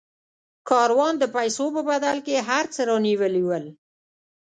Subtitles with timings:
[0.69, 3.65] کاروان د پیسو په بدل کې هر څه رانیولي ول.